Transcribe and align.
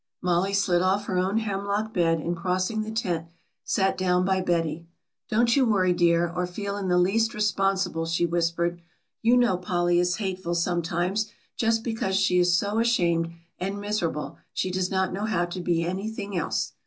Mollie 0.19 0.55
slid 0.55 0.81
off 0.81 1.05
her 1.05 1.19
own 1.19 1.37
hemlock 1.37 1.93
bed 1.93 2.17
and 2.19 2.35
crossing 2.35 2.81
the 2.81 2.89
tent 2.89 3.27
sat 3.63 3.99
down 3.99 4.25
by 4.25 4.41
Betty. 4.41 4.87
"Don't 5.29 5.55
you 5.55 5.63
worry, 5.63 5.93
dear, 5.93 6.27
or 6.27 6.47
feel 6.47 6.75
in 6.75 6.87
the 6.87 6.97
least 6.97 7.35
responsible," 7.35 8.07
she 8.07 8.25
whispered, 8.25 8.81
"you 9.21 9.37
know 9.37 9.57
Polly 9.57 9.99
is 9.99 10.15
hateful 10.15 10.55
sometimes 10.55 11.29
just 11.55 11.83
because 11.83 12.15
she 12.15 12.39
is 12.39 12.57
so 12.57 12.79
ashamed 12.79 13.27
and 13.59 13.79
miserable 13.79 14.39
she 14.51 14.71
does 14.71 14.89
not 14.89 15.13
know 15.13 15.25
how 15.25 15.45
to 15.45 15.61
be 15.61 15.83
anything 15.85 16.35
else. 16.35 16.73